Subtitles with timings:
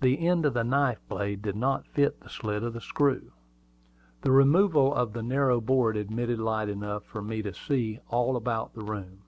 [0.00, 3.32] The end of the knife blade did not fit the slit of the screw.
[4.22, 8.34] The removal of the narrow board admitted light enough to enable me to see all
[8.36, 9.24] about the room.